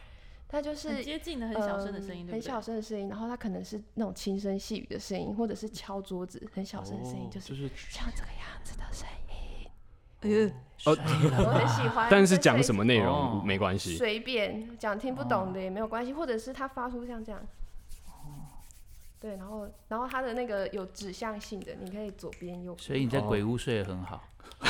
[0.48, 2.32] 它就是接近的很小声的声音，对对？
[2.32, 9.70] 嗯很小声的声音，然后它可能是那种轻声细语的声音，或者是敲桌子很小声的声音，就是哦就是像这个样子的声音。
[10.22, 10.46] 哎呦，
[10.84, 10.96] 哦
[11.44, 12.08] 我很喜欢。
[12.10, 13.96] 但是讲什么内哦容没关系。
[13.96, 17.40] 随便讲听不懂的也没有关系，或者是他发出像这样。
[19.20, 22.86] 对，然后然后它的那个有指向性的，你可以左边右边。
[22.86, 24.24] 所以你在鬼屋睡得很好。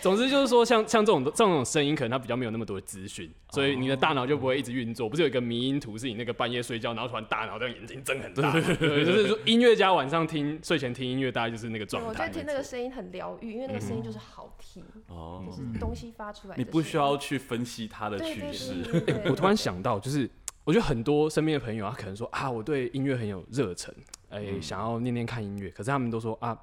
[0.00, 5.08] 总之就是说像，像这种这种声音，可能它比较没有那么多的资讯，所以你的大脑就不会一直运作。
[5.08, 12.08] 不是有一个迷音图，是你那个半夜睡觉，然后突然大脑这样眼睛睁很大吗，对，就是说音乐家晚上听睡前听音乐，大概就是那个，状态。
[12.08, 16.66] 我觉得听那个声音很疗愈，因为那个声音就是好听，哦就，是东西发出来的声音。
[16.66, 18.84] 你不需要去分析它的趋势。
[19.26, 20.28] 我突然想到，就是
[20.64, 23.94] 我觉得很多身边的朋友啊，可能说啊，我对音乐很有热忱，
[24.30, 26.58] 哎、嗯想要念念看音乐，可是他们都说啊，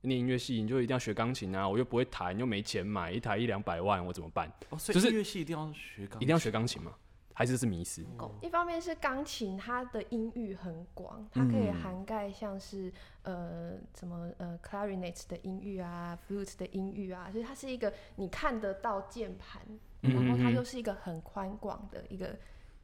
[0.00, 4.50] 念音乐系你就一定要学钢琴啊，我又不会弹，又没钱买一台一两百万，我怎么办？
[4.70, 6.92] 哦，所以音乐系一定要学钢，一定要学钢琴吗？
[7.34, 8.04] 还是是迷失？
[8.42, 19.62] 一方面是钢琴，它的音域很广，它可以嗯涵盖像是呃什么呃 clarinet 的音域啊，flute 的音域啊，所以它是一个你看得到键盘，
[20.02, 22.38] 嗯然后它嗯嗯又是一个很宽广的一个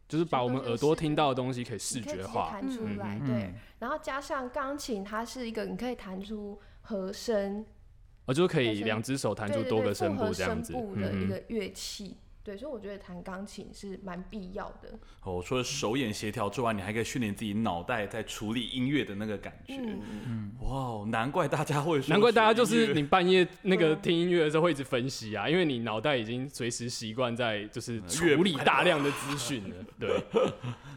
[0.09, 2.51] 就是把我们耳朵听到的东西可以视觉化。
[2.51, 3.55] 弹出来，嗯对。
[3.79, 7.65] 然后加上钢琴，它是一个你可以弹出和声，
[8.25, 10.73] 哦，就是可以两只手弹出多个声部这样子。
[10.73, 12.17] 部的一嗯个乐器。
[12.49, 14.89] 对，所以我觉得弹钢琴是蛮必要的。
[15.23, 19.75] 哦，除了手眼协调之外，你还可以训练自己脑袋在处理音乐的那个感觉。
[19.77, 29.77] 嗯，哇哦，难怪大家会说，难怪大家就是你半夜那个嗯听音乐的时候会一直分析啊，因为你脑袋已经随时习惯在就是处理大量的资讯了。
[30.01, 30.25] 对，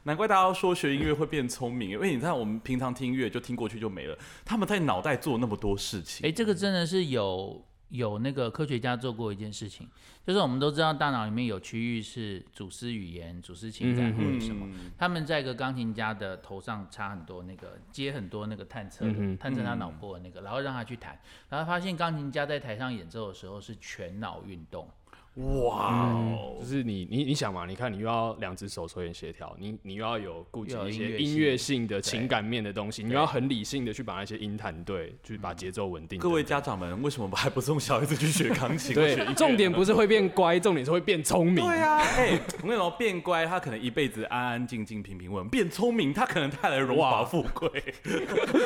[0.03, 6.25] 难怪大家说学音乐会变聪明，因为你看我们平常听音乐就听过去就没了，他们在脑袋做那么多事情。
[6.25, 7.61] 哎、这个真的是有
[7.91, 9.87] 有那个科学家做过一件事情，
[10.25, 14.65] 就是我们都知道大脑里面有区域是主思语言、主思情感嗯或者什么。
[14.71, 14.91] 嗯。
[14.97, 24.89] 他们在一个钢琴家的头上插很多那个接很多那个探测的、嗯探测他脑波的那个，然后让他去弹，然后发现钢琴家在台上演奏的时候是全脑运动，
[25.35, 36.19] 哇哦，就是你你你想嘛，你看你又要两只手手眼协调，你你又要有顾及一些音乐性的情感面的东西，你要很理性的去把那些音弹对，去把节奏稳定。
[36.19, 38.93] 各位家长们，为什么还不送小孩子去学钢琴？
[38.95, 41.65] 对，重点不是会变乖，重点是会变聪明。
[41.65, 47.69] 对啊，哎、我跟你说，变乖，他可能一辈子安安静静、平平稳；变聪明，他可能带来荣华富贵。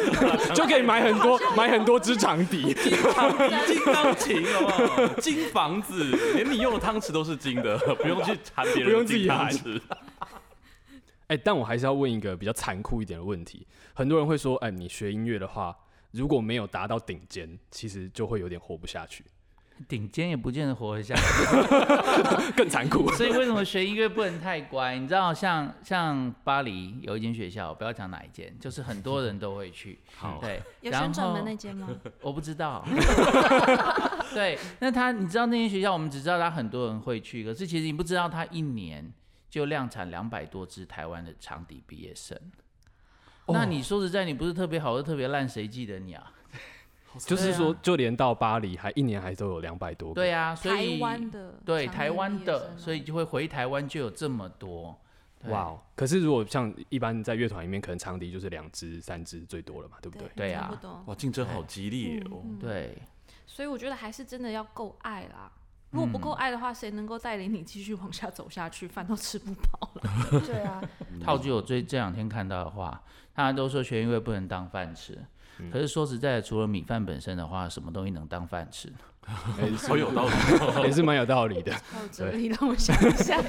[0.55, 2.73] 就可以买很多买很多支长笛。
[3.13, 5.15] 场地金钢琴，哦？
[5.21, 6.03] 金房子，
[6.33, 9.81] 连你用的汤匙都是金的， 不用去缠别人不用自己金汤匙。
[11.27, 13.65] 哎、但我还是要问一个比较残酷一点的问题。
[13.93, 15.75] 很多人会说，哎、你学音乐的话，
[16.11, 19.25] 如果没有达到顶尖，其实就会有点活不下去。
[19.87, 21.21] 顶尖也不见得活得下来。
[22.55, 23.09] 更残酷。
[23.15, 24.97] 所以为什么学音乐不能太乖？
[24.97, 29.99] 你知道像，像巴黎有一间学校，不要讲哪一间，就是很多人都会去。
[30.15, 31.87] 好，对，有旋转门那间吗？
[32.21, 32.85] 我不知道。
[34.33, 39.13] 对，那他你知道那间学校，我们只知道他很多人会去，可是其实你不知道他一年
[39.49, 42.39] 就量产两百多支台湾的长笛毕业生。
[43.47, 46.31] 那你说实在，你不是特别好，或特别烂，谁记得你啊？
[47.19, 50.15] 就是说，就连到巴黎，还一年还都有两百多个。
[50.15, 54.99] 对啊，所台以湾的对台湾的，所以就会回台湾就有这么多。
[55.41, 55.79] 对哇哦！
[55.95, 60.27] 可是如果像一般在乐团里面，可能长笛就是两支、三支最多了嘛，对不对？
[60.35, 60.71] 对啊。
[61.05, 62.41] 哇，竞争好激烈哦。
[62.43, 62.97] 嗯对，
[63.45, 65.51] 所以我觉得还是真的要够爱啦。
[65.91, 68.87] 如果不够爱的话，谁能够带领你继续往下走下去？
[68.87, 70.41] 饭都吃不饱了。
[70.45, 70.81] 对啊，
[71.23, 73.01] 套句我最这两天看到的话，
[73.33, 75.27] 大家都说学音乐不能当饭吃，嗯
[75.71, 78.91] 可是说实在，除了米饭本身的话，什么东西能当饭吃？
[79.87, 80.31] 好有道理，
[80.85, 81.73] 也是蛮有道理的。
[81.73, 83.41] 好有哲理，让我想一下。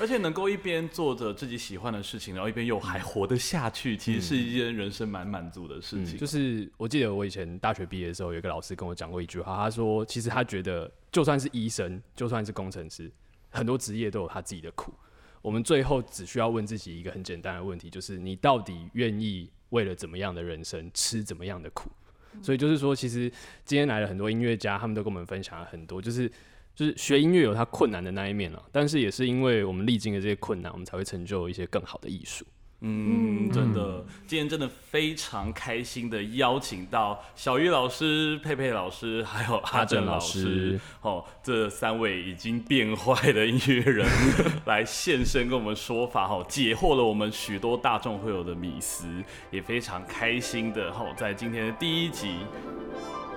[0.00, 6.16] 而且能够一边做着自己喜欢的事情，然后一边又还活得下去，其实是一件人生蛮满足的事嗯，情。
[6.16, 13.12] 就是我记得我以前大学毕业的时候，有一个老师跟我讲过一句话，他说，其实他觉得就算是医生，就算是工程师，
[13.50, 14.94] 很多职业都有他自己的苦。
[15.42, 21.90] 我们最后只需要问自己一个很简单的问题，就是你到底愿意为了怎么样的人生吃怎么样的苦？
[22.40, 23.30] 所以就是说，其实
[23.66, 26.30] 今天来了很多音乐家，他们都跟我们分享了很多，就是
[26.74, 32.46] 就是学音乐有它困难的那一面啊，但是也是因为我们历经了这些困难，我们才会成就一些更好的艺术。
[32.84, 44.04] 嗯，真的，今天真的非常开心的邀请到小鱼老师、佩佩老师，还有阿正老师，哦，这三位已经变坏的音乐人
[44.66, 49.06] 来现身跟我们说法，哈，解惑了我们许多大众会有的迷思，
[49.52, 52.38] 也非常开心的，哈，在今天的第一集，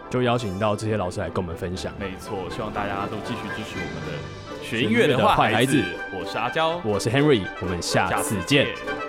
[0.10, 1.94] 就邀请到这些老师来跟我们分享。
[2.00, 8.66] 没错，希望大家都继续支持我们的学音乐的坏孩子孩子，我是阿娇，我是 Henry，我们下次见。
[8.66, 9.05] 见